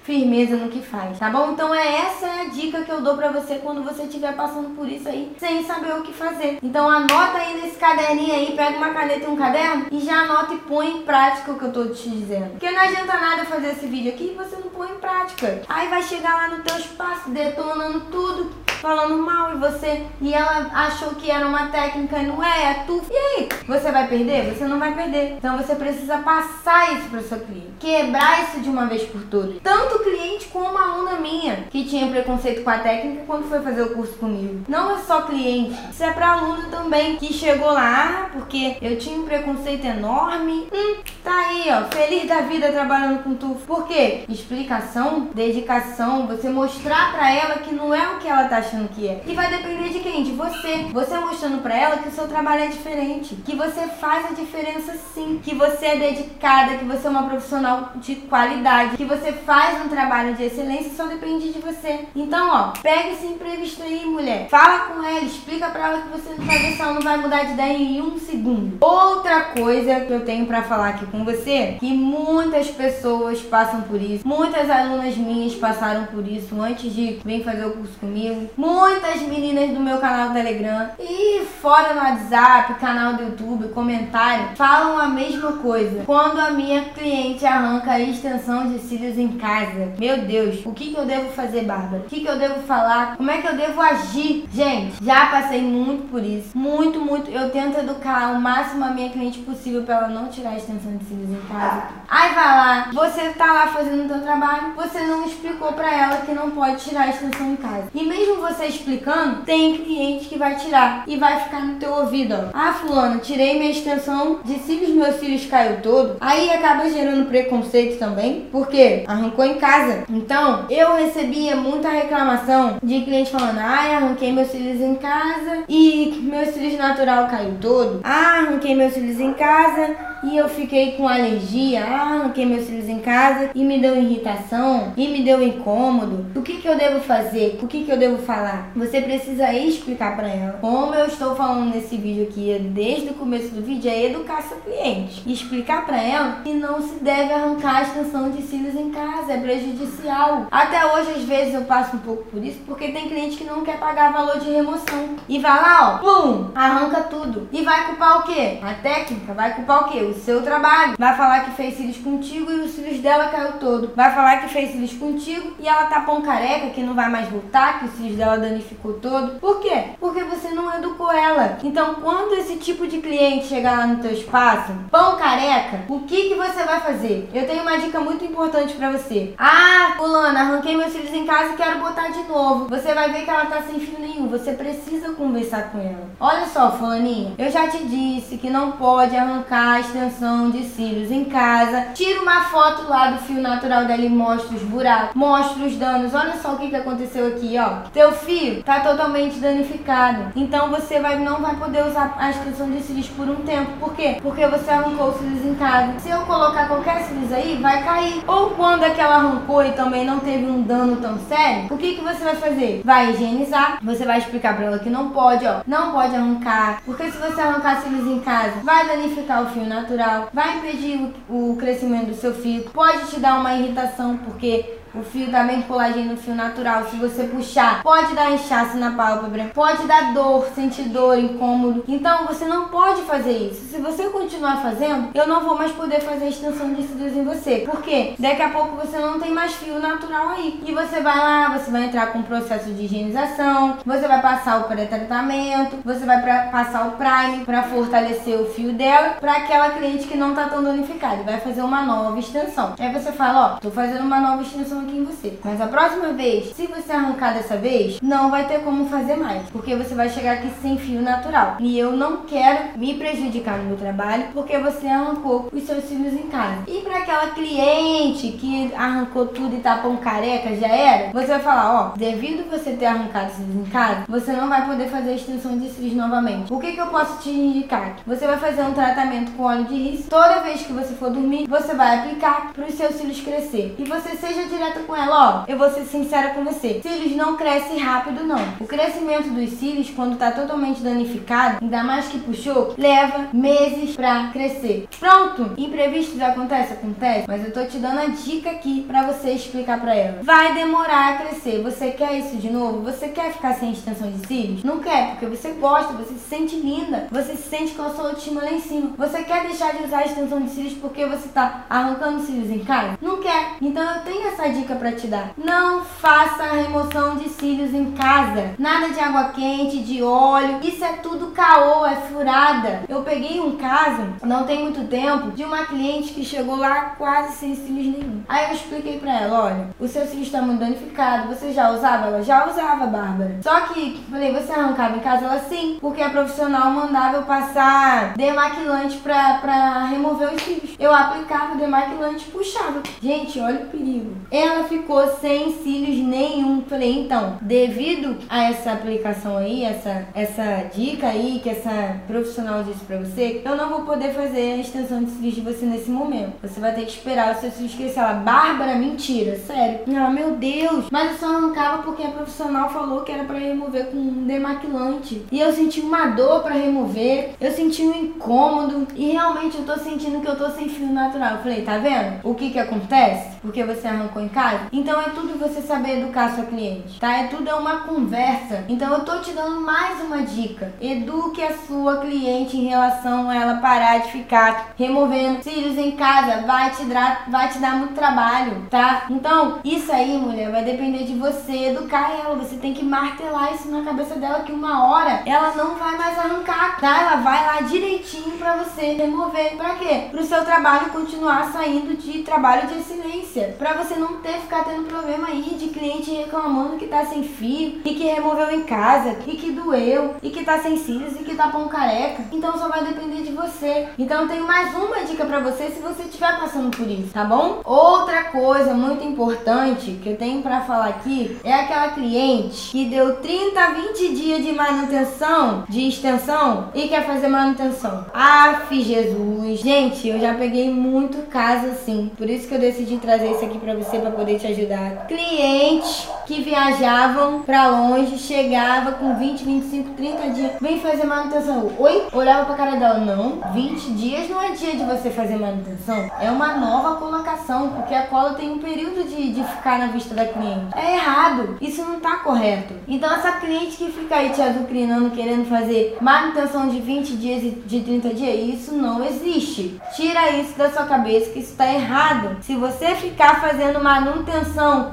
[0.05, 1.53] firmeza no que faz, tá bom?
[1.53, 4.77] Então é essa é a dica que eu dou pra você quando você estiver passando
[4.77, 6.59] por isso aí, sem saber o que fazer.
[6.63, 10.55] Então anota aí nesse caderninho aí, pega uma caneta e um caderno e já anota
[10.55, 12.51] e põe em prática o que eu tô te dizendo.
[12.51, 15.63] Porque não adianta nada fazer esse vídeo aqui e você não põe em prática.
[15.69, 20.71] Aí vai chegar lá no teu espaço detonando tudo, falando mal e você e ela
[20.75, 23.03] achou que era uma técnica e não é, é tu.
[23.11, 24.55] E aí, você vai perder?
[24.55, 25.37] Você não vai perder.
[25.39, 29.57] Então você precisa passar isso para sua cliente, quebrar isso de uma vez por todas.
[29.63, 33.95] Tanto cliente como aluna minha que tinha preconceito com a técnica quando foi fazer o
[33.95, 34.65] curso comigo.
[34.69, 39.19] Não é só cliente, isso é para aluna também que chegou lá porque eu tinha
[39.19, 40.67] um preconceito enorme.
[40.73, 43.57] Hum, tá aí, ó, feliz da vida trabalhando com tu.
[43.67, 44.25] Por quê?
[44.29, 49.09] Explicação, dedicação, você mostrar para ela que não é o que ela tá achando que
[49.09, 49.23] é.
[49.27, 50.23] E vai depender de quem?
[50.23, 50.87] De você.
[50.93, 53.35] Você mostrando pra ela que o seu trabalho é diferente.
[53.37, 55.41] Que você faz a diferença sim.
[55.43, 58.97] Que você é dedicada, que você é uma profissional de qualidade.
[58.97, 62.01] Que você faz um trabalho de excelência só depende de você.
[62.15, 64.49] Então, ó, pega esse imprevisto aí, mulher.
[64.49, 67.17] Fala com ela, explica pra ela que você não vai ver se ela não vai
[67.17, 68.79] mudar de ideia em um segundo.
[68.81, 74.01] Outra coisa que eu tenho pra falar aqui com você, que muitas pessoas passam por
[74.01, 74.27] isso.
[74.27, 79.71] Muitas alunas minhas passaram por isso antes de vir fazer o curso comigo muitas meninas
[79.71, 85.09] do meu canal do Telegram e fora no WhatsApp, canal do YouTube, comentário, falam a
[85.09, 86.03] mesma coisa.
[86.05, 89.74] Quando a minha cliente arranca a extensão de cílios em casa.
[89.99, 92.03] Meu Deus, o que, que eu devo fazer, Bárbara?
[92.03, 93.17] O que, que eu devo falar?
[93.17, 94.45] Como é que eu devo agir?
[94.53, 96.57] Gente, já passei muito por isso.
[96.57, 97.31] Muito, muito.
[97.31, 100.97] Eu tento educar o máximo a minha cliente possível para ela não tirar a extensão
[100.97, 101.83] de cílios em casa.
[102.09, 106.17] Aí vai lá, você tá lá fazendo o seu trabalho, você não explicou para ela
[106.19, 107.89] que não pode tirar a extensão em casa.
[107.95, 111.93] E mesmo você você explicando, tem cliente que vai tirar e vai ficar no teu
[111.93, 112.51] ouvido, ó.
[112.55, 116.17] Ah, fulano, tirei minha extensão de cílios, meus cílios caiu todo.
[116.21, 119.64] Aí acaba gerando preconceito também, porque arrancou em casa.
[120.09, 126.21] Então, eu recebia muita reclamação de cliente falando: "Ai, arranquei meus cílios em casa e
[126.23, 128.01] meus cílios natural caiu todo.
[128.05, 132.89] Ah, arranquei meus cílios em casa e eu fiquei com alergia, ah, arranquei meus cílios
[132.89, 136.27] em casa e me deu irritação e me deu incômodo.
[136.35, 137.59] O que, que eu devo fazer?
[137.63, 138.71] O que, que eu devo falar?
[138.75, 140.59] Você precisa explicar para ela.
[140.61, 144.57] Como eu estou falando nesse vídeo aqui desde o começo do vídeo, é educar seu
[144.59, 145.23] cliente.
[145.27, 149.33] E explicar para ela que não se deve arrancar a extensão de cílios em casa,
[149.33, 150.47] é prejudicial.
[150.51, 153.63] Até hoje, às vezes, eu passo um pouco por isso, porque tem cliente que não
[153.63, 155.17] quer pagar valor de remoção.
[155.29, 157.49] E vai lá, ó, plum, arranca tudo.
[157.53, 158.59] E vai culpar o quê?
[158.63, 159.99] A técnica, vai culpar o quê?
[159.99, 160.95] O seu trabalho.
[160.99, 163.93] Vai falar que fez cílios contigo e os cílios dela caiu todo.
[163.95, 167.29] Vai falar que fez cílios contigo e ela tá pão careca, que não vai mais
[167.29, 169.39] voltar, que os cílios dela danificou todo.
[169.41, 169.91] Por quê?
[170.01, 171.59] Porque você não educou ela.
[171.63, 176.29] Então, quando esse tipo de cliente chegar lá no teu espaço, pão careca, o que
[176.29, 177.29] que você vai fazer?
[177.33, 179.35] Eu tenho uma dica muito importante para você.
[179.39, 182.69] Ah, fulana, arranquei meus cílios em casa e quero botar de novo.
[182.69, 184.29] Você vai ver que ela tá sem fio nenhum.
[184.29, 186.09] Você precisa conversar com ela.
[186.21, 191.25] Olha só, fulaninha, eu já te disse que não pode arrancar a de cílios em
[191.25, 191.87] casa.
[191.95, 196.13] Tira uma foto lá do fio natural dela e mostra os buracos, mostra os danos.
[196.13, 197.89] Olha só o que, que aconteceu aqui, ó.
[197.91, 200.33] Teu fio tá totalmente danificado.
[200.37, 203.73] Então você vai, não vai poder usar a extensão de cílios por um tempo.
[203.81, 204.19] Por quê?
[204.23, 205.99] Porque você arrancou os cílios em casa.
[205.99, 208.23] Se eu colocar qualquer cílios aí, vai cair.
[208.27, 212.03] Ou quando aquela arrancou e também não teve um dano tão sério, o que, que
[212.03, 212.83] você vai fazer?
[212.85, 215.61] Vai higienizar, você vai explicar pra ela que não pode, ó.
[215.67, 216.83] Não pode arrancar.
[216.85, 219.94] Porque se você arrancar cílios em casa, vai danificar o fio natural,
[220.33, 225.03] vai impedir o, o crescimento do seu fio, pode te dar uma irritação, porque o
[225.03, 226.85] fio dá bem coladinho no fio natural.
[226.91, 231.85] Se você puxar, pode dar inchaço na pálpebra, pode dar dor, sentir dor, incômodo.
[231.89, 233.67] Então você não pode fazer isso.
[233.69, 237.59] Se você continuar fazendo, eu não vou mais poder fazer extensão de cílios em você.
[237.59, 238.15] Por quê?
[238.19, 240.63] Daqui a pouco você não tem mais fio natural aí.
[240.65, 244.61] E você vai lá, você vai entrar com o processo de higienização, você vai passar
[244.61, 249.71] o pré-tratamento, você vai pra, passar o prime para fortalecer o fio dela para aquela
[249.71, 251.23] cliente que não tá tão danificada.
[251.23, 252.75] Vai fazer uma nova extensão.
[252.79, 255.39] Aí você fala, ó, tô fazendo uma nova extensão em você.
[255.45, 259.49] Mas a próxima vez, se você arrancar dessa vez, não vai ter como fazer mais.
[259.51, 261.57] Porque você vai chegar aqui sem fio natural.
[261.61, 266.15] E eu não quero me prejudicar no meu trabalho porque você arrancou os seus cílios
[266.15, 266.65] em casa.
[266.67, 271.41] E para aquela cliente que arrancou tudo e tá pão careca, já era, você vai
[271.41, 275.15] falar, ó, devido você ter arrancado cílios em casa, você não vai poder fazer a
[275.15, 276.53] extensão de cílios novamente.
[276.53, 277.97] O que que eu posso te indicar?
[278.07, 280.09] Você vai fazer um tratamento com óleo de rícino.
[280.09, 283.75] Toda vez que você for dormir, você vai aplicar para os seus cílios crescer.
[283.79, 286.81] E você seja direto com ela, ó, eu vou ser sincera com você.
[286.83, 288.41] Cílios não crescem rápido, não.
[288.61, 294.31] O crescimento dos cílios, quando tá totalmente danificado, ainda mais que puxou, leva meses pra
[294.33, 294.89] crescer.
[294.99, 295.53] Pronto!
[295.57, 296.73] Imprevistos acontece?
[296.73, 297.25] Acontece.
[297.27, 300.19] Mas eu tô te dando a dica aqui pra você explicar pra ela.
[300.23, 301.63] Vai demorar a crescer.
[301.63, 302.83] Você quer isso de novo?
[302.83, 304.65] Você quer ficar sem extensão de cílios?
[304.65, 308.07] Não quer, porque você gosta, você se sente linda, você se sente com a sua
[308.09, 308.91] autoestima lá em cima.
[308.97, 312.65] Você quer deixar de usar a extensão de cílios porque você tá arrancando cílios em
[312.65, 312.99] casa?
[313.01, 313.57] Não quer.
[313.61, 315.33] Então eu tenho essa dica dica para te dar.
[315.37, 318.55] Não faça remoção de cílios em casa.
[318.59, 320.59] Nada de água quente, de óleo.
[320.63, 322.83] Isso é tudo caô, é furada.
[322.89, 327.37] Eu peguei um caso, não tem muito tempo, de uma cliente que chegou lá quase
[327.37, 328.23] sem cílios nenhum.
[328.29, 331.29] Aí eu expliquei para ela, olha, o seu cílio está muito danificado.
[331.29, 332.07] Você já usava?
[332.07, 333.39] Ela já usava, Bárbara.
[333.43, 335.27] Só que, falei, você arrancava em casa?
[335.27, 340.75] Ela sim, porque a profissional mandava eu passar demaquilante pra, pra remover os cílios.
[340.79, 342.83] Eu aplicava demaquilante e puxava.
[343.03, 344.15] Gente, olha o perigo.
[344.31, 346.63] Ela ela ficou sem cílios nenhum.
[346.63, 352.85] Falei, então, devido a essa aplicação aí, essa, essa dica aí que essa profissional disse
[352.85, 356.35] pra você, eu não vou poder fazer a extensão de cílios de você nesse momento.
[356.43, 358.01] Você vai ter que esperar o seu cílios crescer.
[358.01, 359.81] Ela, Bárbara, mentira, sério.
[359.97, 360.87] Ah, meu Deus.
[360.91, 365.25] Mas eu só arrancava porque a profissional falou que era pra remover com um demaquilante.
[365.33, 368.87] E eu senti uma dor pra remover, eu senti um incômodo.
[368.95, 371.37] E realmente eu tô sentindo que eu tô sem fio natural.
[371.37, 372.21] Eu falei, tá vendo?
[372.23, 373.37] O que que acontece?
[373.41, 377.19] Porque você arrancou em casa então é tudo você saber educar sua cliente, tá?
[377.19, 378.65] É tudo é uma conversa.
[378.69, 380.73] Então eu tô te dando mais uma dica.
[380.81, 386.43] Eduque a sua cliente em relação a ela parar de ficar removendo cílios em casa.
[386.47, 389.07] Vai te dar, vai te dar muito trabalho, tá?
[389.11, 392.37] Então, isso aí, mulher, vai depender de você educar ela.
[392.37, 396.19] Você tem que martelar isso na cabeça dela que uma hora ela não vai mais
[396.19, 397.01] arrancar, tá?
[397.03, 399.57] Ela vai lá direitinho para você remover.
[399.57, 400.09] Para quê?
[400.11, 403.55] Pro seu trabalho continuar saindo de trabalho de excelência.
[403.59, 407.83] Pra você não ter ficar tendo problema aí de cliente reclamando que tá sem fio
[407.85, 411.35] e que removeu em casa e que doeu e que tá sem cílios e que
[411.35, 412.25] tá pão careca.
[412.33, 413.89] Então só vai depender de você.
[413.99, 417.25] Então eu tenho mais uma dica pra você se você estiver passando por isso, tá
[417.25, 417.61] bom?
[417.65, 423.17] Outra coisa muito importante que eu tenho pra falar aqui é aquela cliente que deu
[423.17, 428.07] 30 a 20 dias de manutenção, de extensão e quer fazer manutenção.
[428.15, 429.61] Aff, Jesus.
[429.61, 432.11] Gente, eu já peguei muito caso assim.
[432.17, 435.07] Por isso que eu decidi trazer isso aqui pra você pra poder te ajudar.
[435.07, 440.53] Clientes que viajavam pra longe, chegava com 20, 25, 30 dias.
[440.61, 441.73] Vem fazer manutenção.
[441.79, 442.07] Oi?
[442.13, 442.99] Olhava pra cara dela.
[442.99, 446.11] Não, 20 dias não é dia de você fazer manutenção.
[446.21, 450.15] É uma nova colocação, porque a cola tem um período de, de ficar na vista
[450.15, 450.75] da cliente.
[450.75, 451.59] É errado.
[451.61, 452.75] Isso não tá correto.
[452.89, 457.51] Então essa cliente que fica aí te azucrinando, querendo fazer manutenção de 20 dias e
[457.51, 459.81] de 30 dias, isso não existe.
[459.95, 462.39] Tira isso da sua cabeça que isso tá errado.
[462.43, 464.04] Se você ficar fazendo manutenção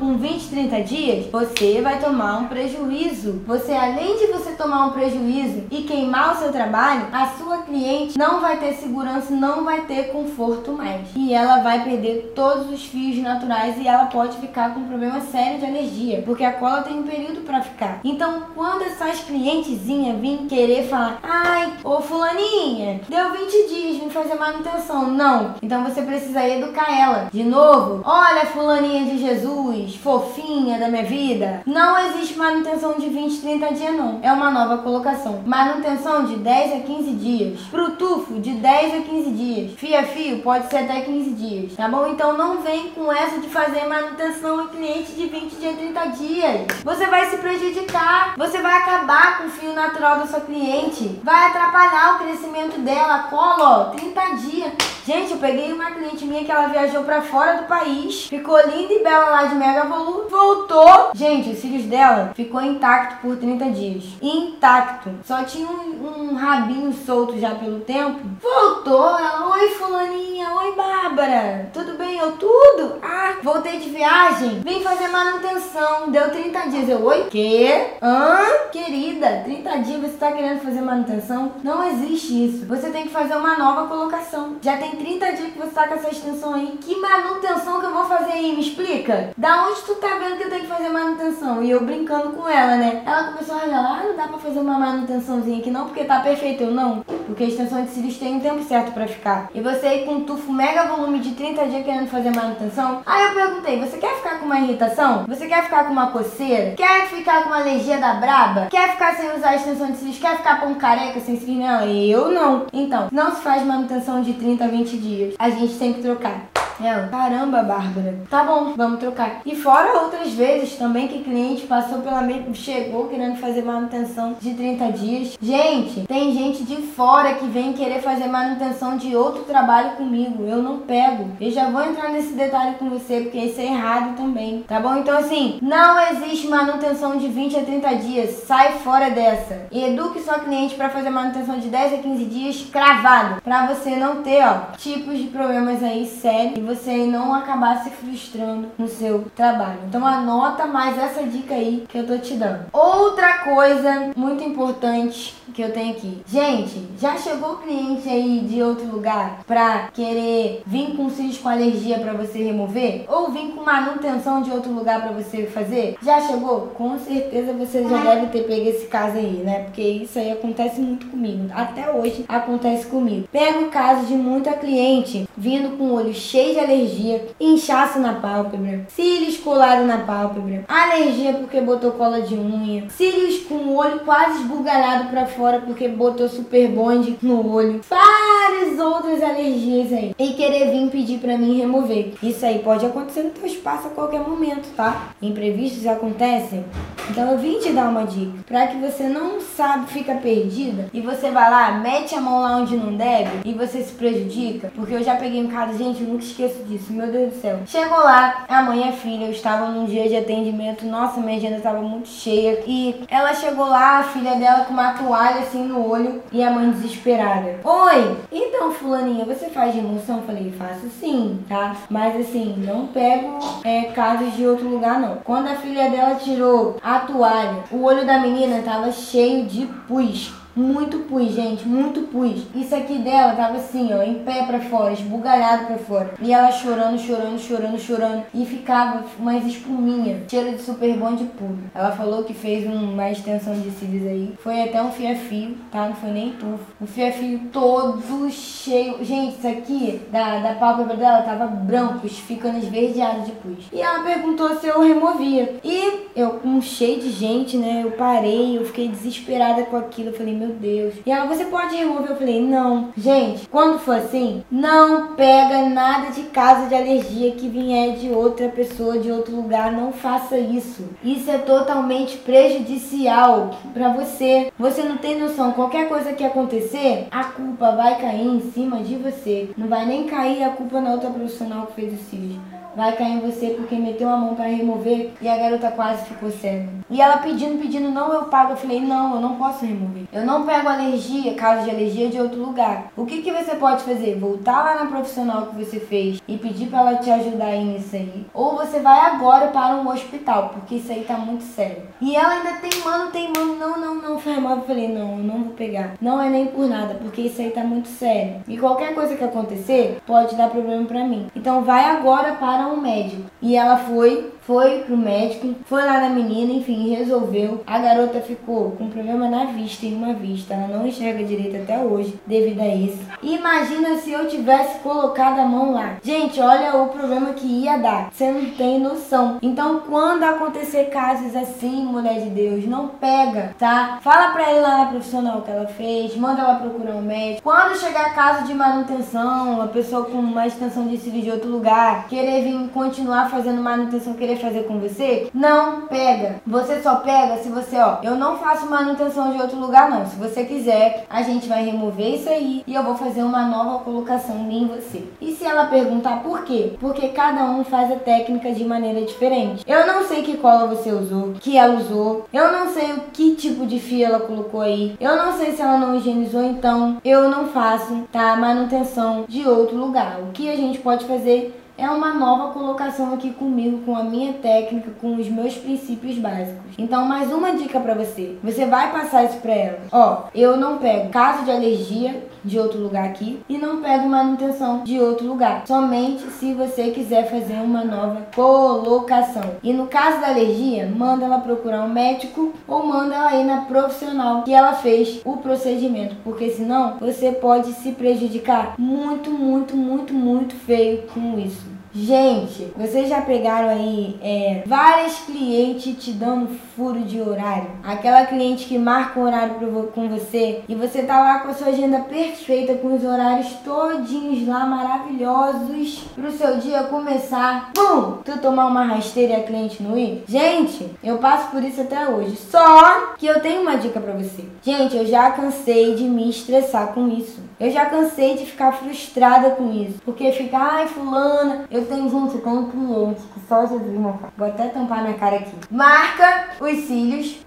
[0.02, 3.41] com 20, 30 dias, você vai tomar um prejuízo.
[3.45, 8.17] Você, além de você tomar um prejuízo e queimar o seu trabalho, a sua cliente
[8.17, 11.02] não vai ter segurança, não vai ter conforto mais.
[11.15, 15.21] E ela vai perder todos os fios naturais e ela pode ficar com um problema
[15.21, 18.00] sério de alergia, porque a cola tem um período para ficar.
[18.04, 24.36] Então, quando essas clientezinhas vêm querer falar, ai, ô fulaninha, deu 20 dias, vim fazer
[24.36, 25.12] manutenção.
[25.12, 25.56] Não.
[25.62, 27.30] Então você precisa educar ela.
[27.32, 31.61] De novo, olha fulaninha de Jesus, fofinha da minha vida.
[31.65, 34.19] Não existe manutenção de 20, 30 dias não.
[34.21, 35.41] É uma nova colocação.
[35.45, 37.59] Manutenção de 10 a 15 dias.
[37.69, 39.71] Pro tufo, de 10 a 15 dias.
[39.77, 41.73] Fio a fio, pode ser até 15 dias.
[41.75, 42.07] Tá bom?
[42.07, 46.61] Então não vem com essa de fazer manutenção em cliente de 20 dias, 30 dias.
[46.83, 48.35] Você vai se prejudicar.
[48.37, 51.19] Você vai acabar com o fio natural da sua cliente.
[51.23, 53.23] Vai atrapalhar o crescimento dela.
[53.29, 54.73] Cola, ó, 30 dias.
[55.05, 58.93] Gente, eu peguei uma cliente minha que ela viajou para fora do país, ficou linda
[58.93, 61.09] e bela lá de mega volume, voltou.
[61.15, 64.03] Gente, os cílios dela ficou intacto por 30 dias.
[64.21, 65.09] Intacto.
[65.23, 68.19] Só tinha um, um rabinho solto já pelo tempo.
[68.39, 72.19] Voltou, ela, oi fulaninha, oi Bárbara, tudo bem?
[72.19, 72.99] Eu tudo?
[73.01, 76.89] Ah, voltei de viagem, vim fazer manutenção, deu 30 dias.
[76.89, 77.23] Eu, oi?
[77.23, 77.67] Que?
[78.01, 78.37] Hã?
[78.71, 81.53] Querida, 30 dias você tá querendo fazer manutenção?
[81.63, 82.65] Não existe isso.
[82.67, 84.57] Você tem que fazer uma nova colocação.
[84.61, 86.77] Já tem 30 dias que você tá com essa extensão aí.
[86.82, 88.56] Que manutenção que eu vou fazer aí?
[88.56, 89.32] Me explica.
[89.38, 91.63] Da onde tu tá vendo que eu tenho que fazer manutenção?
[91.63, 93.04] E eu brincando com ela, né?
[93.06, 96.19] Ela começou a revelar, ah, não dá pra fazer uma manutençãozinha aqui não, porque tá
[96.19, 96.63] perfeito.
[96.63, 97.04] Eu não.
[97.25, 99.49] Porque a extensão de cílios tem um tempo certo pra ficar.
[99.54, 103.01] E você aí com um tufo mega volume de 30 dias querendo fazer manutenção?
[103.06, 105.25] Aí eu perguntei, você quer ficar com uma irritação?
[105.27, 106.75] Você quer ficar com uma coceira?
[106.75, 108.67] Quer ficar com uma alergia da braba?
[108.69, 110.19] Quer ficar sem usar a extensão de cílios?
[110.19, 111.65] Quer ficar com careca sem cílios?
[111.65, 112.65] Não, eu não.
[112.73, 115.35] Então, não se faz manutenção de 30 a 20 dias.
[115.37, 116.61] A gente tem que trocar.
[116.81, 118.15] Caramba, Bárbara.
[118.29, 119.41] Tá bom, vamos trocar.
[119.45, 124.53] E fora outras vezes também que cliente passou pela mesma, chegou querendo fazer manutenção de
[124.53, 125.37] 30 dias.
[125.41, 130.43] Gente, tem gente de fora que vem querer fazer manutenção de outro trabalho comigo.
[130.43, 131.29] Eu não pego.
[131.39, 134.63] Eu já vou entrar nesse detalhe com você, porque isso é errado também.
[134.67, 134.95] Tá bom?
[134.95, 138.29] Então, assim, não existe manutenção de 20 a 30 dias.
[138.45, 139.67] Sai fora dessa.
[139.71, 143.41] E eduque sua cliente para fazer manutenção de 10 a 15 dias cravado.
[143.41, 148.69] Pra você não ter, ó, tipos de problemas aí sérios você não acabar se frustrando
[148.77, 149.79] no seu trabalho.
[149.88, 152.65] Então anota mais essa dica aí que eu tô te dando.
[152.71, 156.21] Outra coisa muito importante que eu tenho aqui.
[156.25, 161.99] Gente, já chegou cliente aí de outro lugar pra querer vir com cílios com alergia
[161.99, 163.05] para você remover?
[163.10, 165.97] Ou vir com manutenção de outro lugar para você fazer?
[166.01, 166.71] Já chegou?
[166.73, 169.63] Com certeza você já deve ter pego esse caso aí, né?
[169.65, 171.49] Porque isso aí acontece muito comigo.
[171.53, 173.27] Até hoje acontece comigo.
[173.29, 178.13] Pego o caso de muita cliente vindo com o olho cheio de alergia, inchaço na
[178.13, 184.02] pálpebra, cílios colados na pálpebra, alergia porque botou cola de unha, cílios com o olho
[184.02, 190.34] quase esbugalhado para fora porque botou super bonde no olho, várias outras alergias aí, e
[190.34, 192.13] querer vir pedir para mim remover.
[192.21, 195.13] Isso aí pode acontecer no teu espaço a qualquer momento, tá?
[195.21, 196.63] Imprevistos acontecem.
[197.10, 201.02] Então eu vim te dar uma dica, para que você não sabe, fica perdida e
[201.02, 204.93] você vai lá, mete a mão lá onde não deve e você se prejudica, porque
[204.93, 207.60] eu já peguei um caso, gente, eu nunca esqueço disso, meu Deus do céu.
[207.65, 211.38] Chegou lá, a mãe e a filha, eu estava num dia de atendimento, nossa, minha
[211.38, 212.63] agenda estava muito cheia.
[212.65, 216.49] E ela chegou lá, a filha dela com uma toalha assim no olho e a
[216.49, 217.60] mãe desesperada.
[217.63, 220.17] Oi, então fulaninha, você faz remoção?
[220.17, 221.75] Eu falei, faço sim, tá?
[221.89, 225.17] Mas assim, não pego é, casos de outro lugar não.
[225.17, 230.40] Quando a filha dela tirou a toalha, o olho da menina tava cheio de pus
[230.55, 232.45] muito pus, gente, muito pus.
[232.55, 236.13] Isso aqui dela tava assim, ó, em pé pra fora, esbugalhado pra fora.
[236.21, 238.23] E ela chorando, chorando, chorando, chorando.
[238.33, 241.59] E ficava umas espuminha, cheiro de super bom de puro.
[241.73, 244.33] Ela falou que fez uma extensão de cílios aí.
[244.39, 245.87] Foi até um fia-fio, tá?
[245.87, 246.59] Não foi nem tufo.
[246.79, 249.03] O fia-fio todo cheio.
[249.03, 253.65] Gente, isso aqui da, da pálpebra dela tava branco, ficando esverdeado de pus.
[253.71, 255.55] E ela perguntou se eu removia.
[255.63, 257.81] E eu, com cheio de gente, né?
[257.83, 260.09] Eu parei, eu fiquei desesperada com aquilo.
[260.09, 260.95] Eu falei, meu Deus.
[261.06, 262.10] E ela, você pode remover?
[262.10, 262.89] Eu falei, não.
[262.97, 268.49] Gente, quando for assim, não pega nada de casa de alergia que vier de outra
[268.49, 269.71] pessoa, de outro lugar.
[269.71, 270.84] Não faça isso.
[271.04, 274.51] Isso é totalmente prejudicial para você.
[274.58, 275.51] Você não tem noção.
[275.51, 279.51] Qualquer coisa que acontecer, a culpa vai cair em cima de você.
[279.56, 283.13] Não vai nem cair a culpa na outra profissional que fez o cílios vai cair
[283.13, 286.67] em você porque meteu a mão para remover e a garota quase ficou cega.
[286.89, 288.53] E ela pedindo, pedindo, não, eu pago.
[288.53, 290.03] Eu falei, não, eu não posso remover.
[290.11, 292.91] Eu não pego alergia, caso de alergia de outro lugar.
[292.97, 294.17] O que, que você pode fazer?
[294.17, 297.95] Voltar lá na profissional que você fez e pedir para ela te ajudar aí nisso
[297.95, 298.26] aí.
[298.34, 301.84] Ou você vai agora para um hospital, porque isso aí tá muito sério.
[302.01, 304.61] E ela ainda teimando, teimando, não, não, não, foi remove.
[304.61, 305.93] Eu falei, não, eu não vou pegar.
[306.01, 308.43] Não é nem por nada, porque isso aí tá muito sério.
[308.47, 311.28] E qualquer coisa que acontecer, pode dar problema para mim.
[311.36, 313.24] Então vai agora para um médico.
[313.41, 317.64] E ela foi, foi pro médico, foi lá na menina, enfim, resolveu.
[317.66, 320.53] A garota ficou com problema na vista, em uma vista.
[320.53, 322.99] Ela não enxerga direito até hoje, devido a isso.
[323.24, 325.97] Imagina se eu tivesse colocado a mão lá.
[326.03, 328.09] Gente, olha o problema que ia dar.
[328.12, 329.38] Você não tem noção.
[329.41, 333.99] Então, quando acontecer casos assim, mulher de Deus, não pega, tá?
[334.01, 337.41] Fala pra ele lá na profissional que ela fez, manda ela procurar um médico.
[337.43, 342.07] Quando chegar caso de manutenção, uma pessoa com uma extensão de cílio de outro lugar,
[342.07, 346.41] querer vir continuar fazendo manutenção, querer fazer com você, não pega.
[346.45, 350.06] Você só pega se você, ó, eu não faço manutenção de outro lugar não.
[350.06, 353.84] Se você quiser, a gente vai remover isso aí e eu vou fazer uma nova
[353.84, 355.04] colocação em você.
[355.20, 356.74] E se ela perguntar por quê?
[356.80, 359.64] Porque cada um faz a técnica de maneira diferente.
[359.68, 362.26] Eu não sei que cola você usou, que ela usou.
[362.34, 364.95] Eu não sei o que tipo de fio ela colocou aí.
[364.99, 368.36] Eu não sei se ela não higienizou, então eu não faço, tá?
[368.36, 370.20] Manutenção de outro lugar.
[370.22, 374.34] O que a gente pode fazer é uma nova colocação aqui comigo, com a minha
[374.34, 376.72] técnica, com os meus princípios básicos.
[376.78, 378.38] Então, mais uma dica para você.
[378.43, 379.80] Você vai passar isso para ela.
[379.91, 384.84] Ó, eu não pego caso de alergia de outro lugar aqui e não pego manutenção
[384.84, 385.63] de outro lugar.
[385.67, 389.43] Somente se você quiser fazer uma nova colocação.
[389.63, 393.61] E no caso da alergia, manda ela procurar um médico ou manda ela ir na
[393.61, 400.13] profissional que ela fez o procedimento, porque senão você pode se prejudicar muito, muito, muito,
[400.13, 401.70] muito feio com isso.
[401.93, 407.69] Gente, vocês já pegaram aí é, várias clientes te dando furo de horário?
[407.83, 409.55] Aquela cliente que marca o horário
[409.93, 414.47] com você e você tá lá com a sua agenda perfeita, com os horários todinhos
[414.47, 417.71] lá maravilhosos pro seu dia começar.
[417.75, 418.19] Bum!
[418.23, 420.23] Tu tomar uma rasteira e a cliente não ir?
[420.29, 422.37] Gente, eu passo por isso até hoje.
[422.37, 424.45] Só que eu tenho uma dica pra você.
[424.63, 427.51] Gente, eu já cansei de me estressar com isso.
[427.59, 430.01] Eu já cansei de ficar frustrada com isso.
[430.03, 434.34] Porque fica, ai, fulana, eu tenho, gente, eu tenho cliente que só Jesus na cara.
[434.38, 435.55] Vou até tampar minha cara aqui.
[435.69, 437.39] Marca os cílios,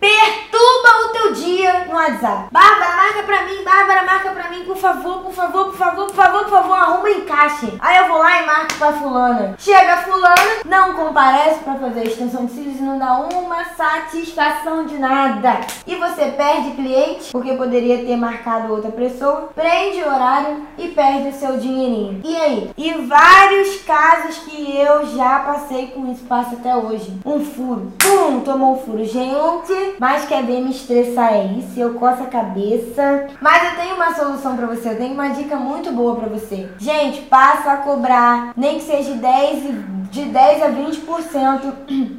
[0.55, 2.49] perturba o teu dia no WhatsApp.
[2.53, 6.15] Bárbara, marca pra mim, Bárbara, marca pra mim, por favor, por favor, por favor, por
[6.15, 7.75] favor, por favor, arruma encaixe.
[7.81, 9.55] Aí eu vou lá e marco pra fulana.
[9.59, 10.35] Chega fulana,
[10.65, 15.61] não comparece pra fazer a extensão de cílios e não dá uma satisfação de nada.
[15.87, 21.33] E você perde cliente, porque poderia ter marcado outra pessoa, prende horário e perde o
[21.33, 22.21] seu dinheirinho.
[22.23, 22.71] E aí?
[22.77, 27.19] E vários casos que eu já passei com isso, passo até hoje.
[27.25, 27.93] Um furo.
[27.99, 29.05] Pum, tomou um furo.
[29.05, 31.79] Gente, mas quer ver me estressar é isso?
[31.79, 33.27] Eu coço a cabeça.
[33.41, 34.91] Mas eu tenho uma solução pra você.
[34.91, 36.69] Eu tenho uma dica muito boa pra você.
[36.79, 41.75] Gente, passa a cobrar, nem que seja 10 e de 10 a 20%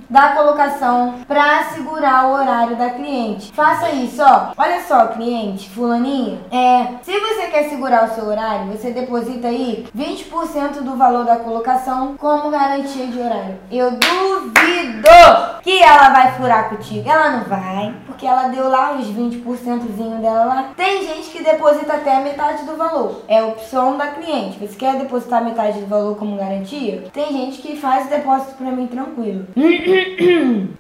[0.10, 3.54] da colocação para segurar o horário da cliente.
[3.54, 4.52] Faça isso, ó.
[4.58, 6.40] Olha só, cliente, fulaninha.
[6.52, 11.38] É, se você quer segurar o seu horário, você deposita aí 20% do valor da
[11.38, 13.58] colocação como garantia de horário.
[13.72, 15.08] Eu duvido
[15.64, 17.10] que ela vai furar contigo.
[17.10, 19.86] Ela não vai, porque ela deu lá os 20%
[20.22, 20.70] dela lá.
[20.76, 23.24] Tem gente que deposita até a metade do valor.
[23.28, 24.60] É opção da cliente.
[24.60, 27.06] Você quer depositar metade do valor como garantia?
[27.14, 29.46] Tem gente que faz depósito pra mim tranquilo.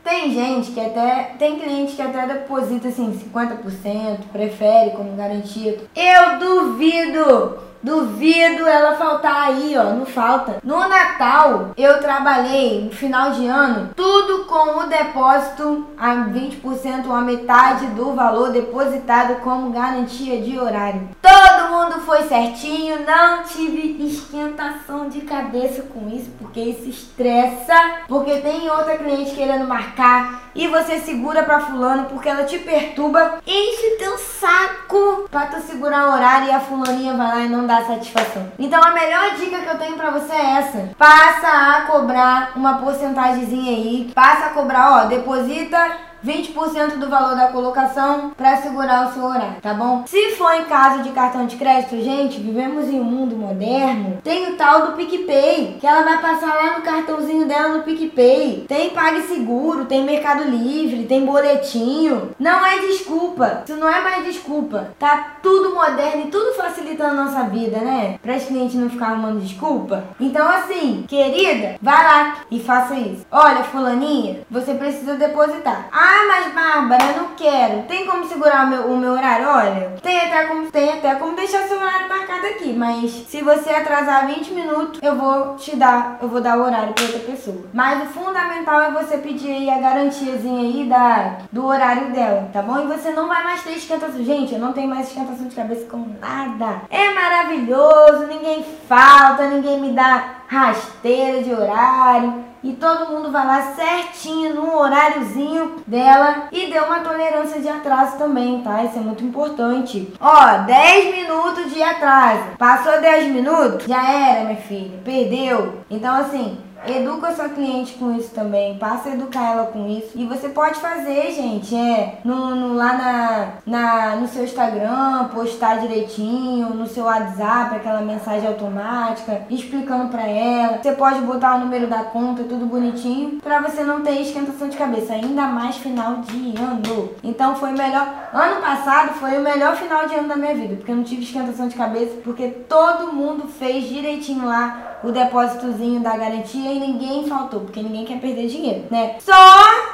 [0.04, 1.36] tem gente que até.
[1.38, 5.78] Tem cliente que até deposita assim 50%, prefere como garantia.
[5.96, 7.60] Eu duvido!
[7.86, 9.94] Duvido ela faltar aí, ó.
[9.94, 10.58] Não falta.
[10.64, 17.14] No Natal, eu trabalhei no final de ano, tudo com o depósito a 20% ou
[17.14, 21.10] a metade do valor depositado como garantia de horário.
[21.22, 27.76] Todo mundo foi certinho, não tive esquentação de cabeça com isso, porque isso estressa,
[28.08, 33.40] porque tem outra cliente querendo marcar e você segura pra fulano porque ela te perturba,
[33.46, 37.68] enche teu saco pra tu segurar o horário e a fulaninha vai lá e não
[37.68, 38.52] dá satisfação.
[38.58, 40.90] Então a melhor dica que eu tenho pra você é essa.
[40.98, 47.50] Passa a cobrar uma porcentagemzinha aí, passa a cobrar, ó, deposita 20% do valor da
[47.50, 50.04] colocação para segurar o seu horário, tá bom?
[50.08, 54.18] Se for em caso de cartão de crédito, gente, vivemos em um mundo moderno.
[54.24, 58.66] Tem o tal do PicPay, que ela vai passar lá no cartãozinho dela no PicPay.
[58.68, 62.32] Tem PagSeguro, tem Mercado Livre, tem boletinho.
[62.40, 63.64] Não é desculpa.
[63.66, 64.90] Isso não é mais desculpa.
[64.98, 68.18] Tá tudo moderno e tudo facilitando a nossa vida, né?
[68.22, 70.04] Para os clientes não ficar arrumando desculpa.
[70.20, 73.26] Então, assim, querida, vai lá e faça isso.
[73.32, 75.88] Olha, fulaninha, você precisa depositar.
[75.92, 77.84] Ah, ah, mas Bárbara, eu não quero.
[77.84, 79.48] Tem como segurar o meu, o meu horário?
[79.48, 82.72] Olha, tem até, como, tem até como deixar seu horário marcado aqui.
[82.72, 86.94] Mas se você atrasar 20 minutos, eu vou te dar, eu vou dar o horário
[86.94, 87.66] para outra pessoa.
[87.74, 92.62] Mas o fundamental é você pedir aí a garantiazinha aí da, do horário dela, tá
[92.62, 92.80] bom?
[92.80, 94.24] E você não vai mais ter esquentação.
[94.24, 96.82] Gente, eu não tenho mais esquentação de cabeça com nada.
[96.90, 103.62] É maravilhoso, ninguém falta, ninguém me dá rasteira de horário e todo mundo vai lá
[103.76, 108.84] certinho no horáriozinho dela e deu uma tolerância de atraso também, tá?
[108.84, 110.12] Isso é muito importante.
[110.20, 112.44] Ó, 10 minutos de atraso.
[112.58, 115.00] Passou 10 minutos, já era, minha filha.
[115.04, 115.80] Perdeu.
[115.92, 116.58] Então, assim,
[116.88, 120.12] Educa sua cliente com isso também, passa a educar ela com isso.
[120.16, 125.80] E você pode fazer, gente, é no, no, lá na, na, no seu Instagram, postar
[125.80, 130.80] direitinho, no seu WhatsApp, aquela mensagem automática, explicando pra ela.
[130.82, 134.78] Você pode botar o número da conta, tudo bonitinho, pra você não ter esquentação de
[134.78, 137.10] cabeça, ainda mais final de ano.
[137.24, 138.08] Então foi melhor.
[138.32, 141.24] Ano passado foi o melhor final de ano da minha vida, porque eu não tive
[141.24, 147.28] esquentação de cabeça, porque todo mundo fez direitinho lá o depósitozinho da garantia e ninguém
[147.28, 149.16] faltou, porque ninguém quer perder dinheiro, né?
[149.20, 149.34] Só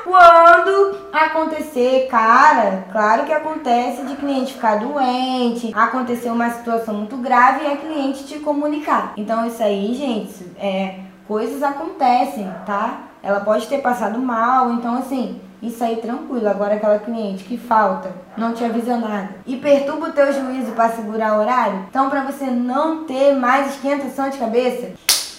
[0.03, 7.66] quando acontecer, cara, claro que acontece de cliente ficar doente, acontecer uma situação muito grave
[7.66, 9.14] e a cliente te comunicar.
[9.18, 10.95] Então isso aí, gente, é
[11.28, 13.03] coisas acontecem, tá?
[13.24, 16.47] Ela pode ter passado mal, então assim, isso aí tranquilo.
[16.47, 20.89] Agora aquela cliente que falta, não te avisa nada e perturba o teu juízo para
[20.89, 24.91] segurar o horário, então para você não ter mais esquentação de cabeça,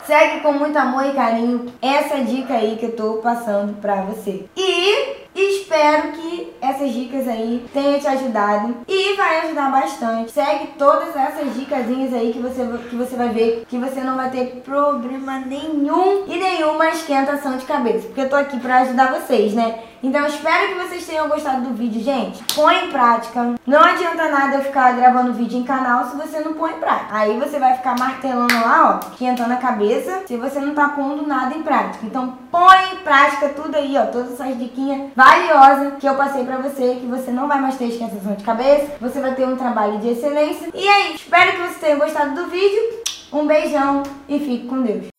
[0.05, 4.45] segue com muito amor e carinho essa dica aí que eu tô passando para você.
[4.57, 10.33] E espero que essas dicas aí tenham te ajudado e vai ajudar bastante.
[10.33, 14.31] Segue todas essas dicasinhas aí que você, que você vai ver que você não vai
[14.31, 19.55] ter problema nenhum e nenhuma esquentação de cabeça, porque eu tô aqui para ajudar vocês,
[19.55, 19.79] né?
[20.03, 22.43] Então espero que vocês tenham gostado do vídeo, gente.
[22.55, 23.55] Põe em prática.
[23.65, 27.07] Não adianta nada eu ficar gravando vídeo em canal se você não põe em prática.
[27.13, 31.25] Aí você vai ficar martelando lá, ó, esquentando a cabeça, se você não tá pondo
[31.25, 32.05] nada em prática.
[32.05, 36.57] Então põe em prática tudo aí, ó, todas essas diquinhas valiosas que eu passei pra
[36.57, 39.99] você, que você não vai mais ter esquentação de cabeça, você vai ter um trabalho
[39.99, 40.69] de excelência.
[40.75, 43.03] E aí, espero que você tenha gostado do vídeo.
[43.33, 45.12] Um beijão e fique com Deus.